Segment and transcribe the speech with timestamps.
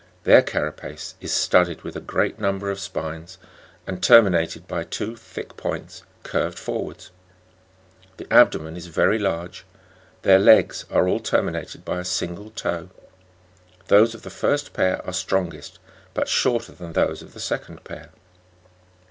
[0.23, 3.37] Their carapace is studded with a great number of spines,
[3.85, 7.11] and terminated by two thick points curved forwards;
[8.17, 9.63] the abdomen is very large;
[10.23, 12.89] their legs are all termi nated by a single toe;
[13.89, 15.77] those of the first pair are strongest,
[16.15, 18.09] but shorter than those of the second pair.